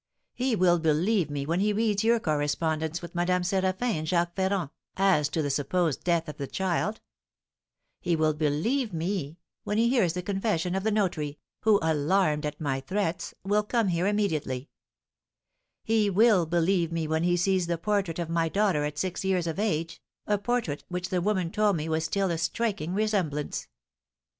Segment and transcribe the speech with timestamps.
[0.33, 4.71] He will believe me when he reads your correspondence with Madame Séraphin and Jacques Ferrand,
[4.97, 7.01] as to the supposed death of the child;
[7.99, 12.59] he will believe me when he hears the confession of the notary, who, alarmed at
[12.59, 14.71] my threats, will come here immediately;
[15.83, 19.45] he will believe me when he sees the portrait of my daughter at six years
[19.45, 23.67] of age, a portrait which the woman told me was still a striking resemblance.